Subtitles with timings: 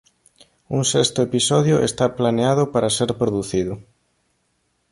[0.77, 3.73] Un sexto episodio está planeado para ser producido.